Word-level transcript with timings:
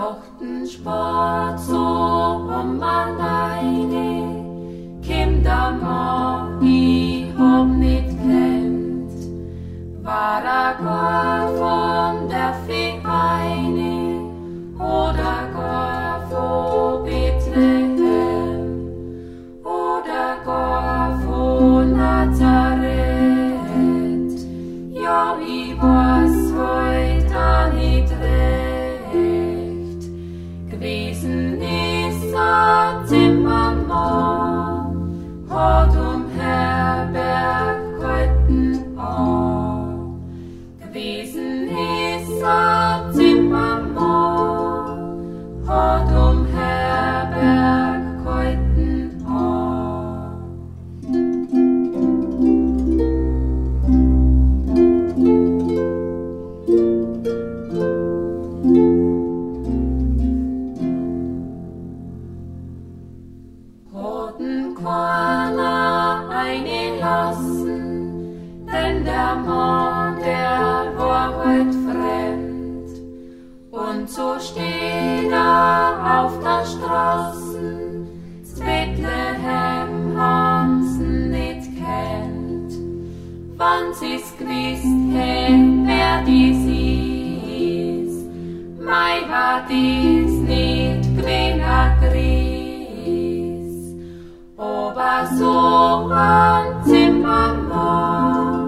mochten 0.00 0.66
sport 0.66 1.60
so 1.60 1.76
om 2.58 2.78
man 2.78 3.20
ejne, 3.20 4.08
kæm 5.02 5.42
morgen. 5.82 6.49
Roten 63.92 64.74
keiner 64.74 66.28
eingelassen, 66.30 67.76
denn 68.72 69.04
der 69.04 69.34
Mann, 69.46 69.79
Und 73.70 74.10
so 74.10 74.38
steht 74.40 75.30
er 75.30 76.24
auf 76.24 76.38
der 76.40 76.64
Straßen, 76.66 77.90
Bethlehem 78.58 80.18
haben's 80.18 80.98
nicht 80.98 81.70
kennt. 81.76 82.72
Wann 83.56 83.94
sie's 83.94 84.36
gewisst 84.38 84.84
hätt, 85.12 85.86
wer 85.86 86.22
dies 86.26 86.64
ist, 88.06 88.26
mei 88.80 89.22
war 89.30 89.62
dies 89.68 90.32
nicht 90.32 91.16
gewinner 91.16 91.96
Gries. 92.00 93.74
Aber 94.56 95.26
so 95.38 96.10
ein 96.12 96.82
Zimmermann 96.84 98.66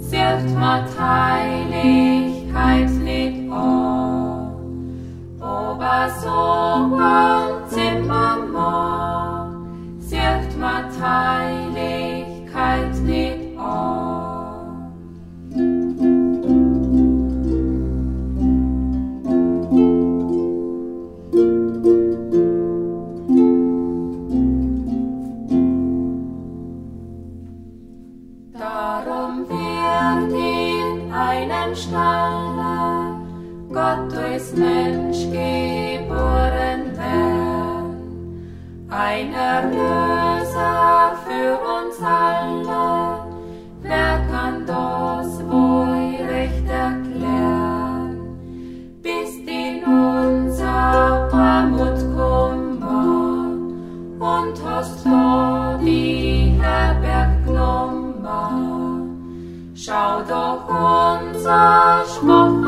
sieht 0.00 0.54
man 0.58 0.84
Heiligkeit 0.98 2.19
Darum 28.58 29.48
wird 29.48 30.32
in 30.32 31.12
einem 31.12 31.74
Stalle 31.76 32.49
Gott 33.72 34.10
durchs 34.12 34.52
Mensch 34.52 35.30
geboren 35.30 36.90
werden. 36.98 38.86
Ein 38.90 39.32
Erlöser 39.32 41.12
für 41.24 41.52
uns 41.54 42.02
alle, 42.02 43.20
wer 43.82 44.26
kann 44.28 44.66
das 44.66 45.38
wohl 45.48 46.16
recht 46.28 46.68
erklären? 46.68 48.18
Bis 49.02 49.36
in 49.46 49.84
unser 49.84 51.32
Armut 51.32 52.00
Kummer 52.16 53.54
und 54.18 54.64
hast 54.68 55.06
du 55.06 55.78
die 55.84 56.58
Herberg 56.60 57.44
genommen. 57.46 58.10
Schau 59.76 60.22
doch 60.28 60.68
unser 60.68 62.04
Schmuck 62.04 62.66